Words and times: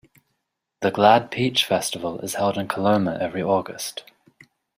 The 0.79 0.89
Glad-Peach 0.89 1.63
Festival 1.63 2.21
is 2.21 2.33
held 2.33 2.57
in 2.57 2.67
Coloma 2.67 3.19
every 3.21 3.43
August. 3.43 4.03